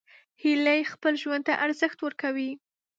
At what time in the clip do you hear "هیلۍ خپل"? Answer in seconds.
0.41-1.13